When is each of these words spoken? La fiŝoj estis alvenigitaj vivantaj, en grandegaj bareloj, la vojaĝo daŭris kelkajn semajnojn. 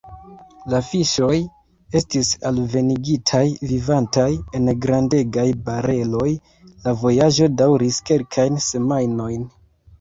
La 0.73 0.77
fiŝoj 0.85 1.35
estis 1.99 2.31
alvenigitaj 2.51 3.43
vivantaj, 3.73 4.27
en 4.61 4.73
grandegaj 4.87 5.47
bareloj, 5.69 6.33
la 6.89 6.97
vojaĝo 7.05 7.53
daŭris 7.63 8.05
kelkajn 8.13 8.61
semajnojn. 8.73 9.49